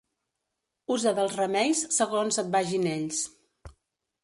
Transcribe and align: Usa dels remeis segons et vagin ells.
Usa 0.95 1.13
dels 1.19 1.35
remeis 1.41 1.83
segons 1.99 2.41
et 2.45 2.51
vagin 2.57 2.91
ells. 2.95 3.23